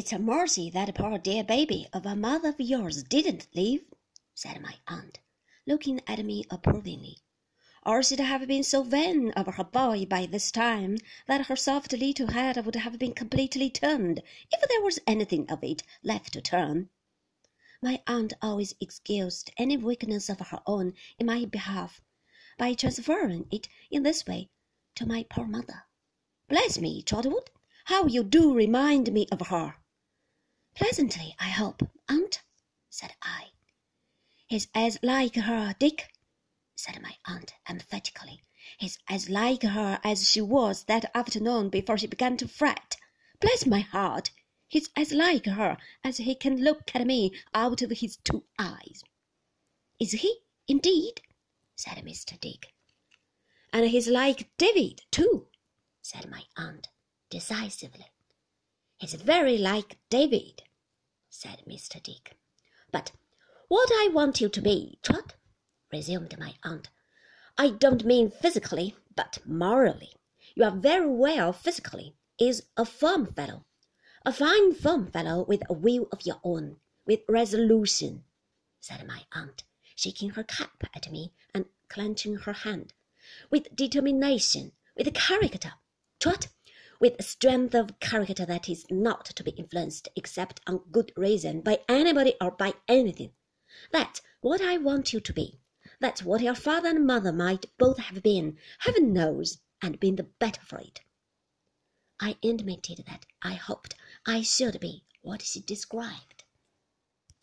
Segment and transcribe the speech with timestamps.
[0.00, 3.82] It's a mercy that poor dear baby of a mother of yours didn't live,
[4.34, 5.18] said my aunt,
[5.66, 7.18] looking at me approvingly.
[7.84, 11.92] Or she'd have been so vain of her boy by this time that her soft
[11.92, 16.40] little head would have been completely turned, if there was anything of it left to
[16.40, 16.88] turn.
[17.82, 22.00] My aunt always excused any weakness of her own in my behalf
[22.56, 24.48] by transferring it in this way
[24.94, 25.82] to my poor mother.
[26.48, 27.50] Bless me, Trotwood,
[27.84, 29.74] how you do remind me of her!
[30.74, 32.42] Pleasantly, I hope, aunt,
[32.88, 33.50] said I.
[34.46, 36.12] He's as like her, Dick,
[36.74, 38.42] said my aunt emphatically.
[38.78, 42.96] He's as like her as she was that afternoon before she began to fret.
[43.40, 44.30] Bless my heart,
[44.68, 49.02] he's as like her as he can look at me out of his two eyes.
[49.98, 51.20] Is he, indeed?
[51.76, 52.38] said Mr.
[52.40, 52.72] Dick.
[53.72, 55.48] And he's like David, too,
[56.02, 56.88] said my aunt
[57.28, 58.06] decisively.
[59.00, 60.62] He's very like David,
[61.30, 62.02] said Mr.
[62.02, 62.36] Dick.
[62.92, 63.12] But
[63.66, 65.36] what I want you to be, Trot,
[65.90, 66.90] resumed my aunt,
[67.56, 70.12] I don't mean physically, but morally.
[70.54, 73.64] You are very well physically, is a firm fellow,
[74.26, 76.76] a fine firm fellow with a will of your own,
[77.06, 78.24] with resolution,
[78.80, 79.64] said my aunt,
[79.94, 82.92] shaking her cap at me and clenching her hand,
[83.48, 85.72] with determination, with character.
[86.18, 86.48] Trot,
[87.00, 91.62] with a strength of character that is not to be influenced except on good reason
[91.62, 93.32] by anybody or by anything.
[93.90, 95.58] That's what I want you to be.
[95.98, 100.24] That's what your father and mother might both have been, heaven knows, and been the
[100.24, 101.00] better for it.
[102.20, 103.94] I intimated that I hoped
[104.26, 106.39] I should be what she described.